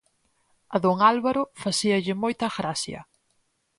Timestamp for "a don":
0.75-0.97